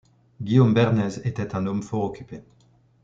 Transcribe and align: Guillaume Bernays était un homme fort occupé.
Guillaume 0.41 0.73
Bernays 0.73 1.21
était 1.25 1.53
un 1.55 1.67
homme 1.67 1.83
fort 1.83 2.05
occupé. 2.05 2.41